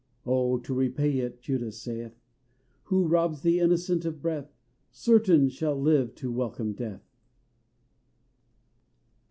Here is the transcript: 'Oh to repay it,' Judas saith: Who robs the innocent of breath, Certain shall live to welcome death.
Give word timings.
'Oh 0.25 0.57
to 0.57 0.73
repay 0.73 1.19
it,' 1.19 1.39
Judas 1.41 1.77
saith: 1.79 2.19
Who 2.85 3.05
robs 3.05 3.43
the 3.43 3.59
innocent 3.59 4.03
of 4.03 4.19
breath, 4.19 4.51
Certain 4.89 5.47
shall 5.47 5.79
live 5.79 6.15
to 6.15 6.31
welcome 6.31 6.73
death. 6.73 7.05